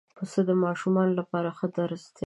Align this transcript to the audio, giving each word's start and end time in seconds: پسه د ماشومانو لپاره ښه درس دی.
پسه 0.15 0.39
د 0.49 0.51
ماشومانو 0.63 1.13
لپاره 1.19 1.49
ښه 1.57 1.67
درس 1.77 2.03
دی. 2.13 2.19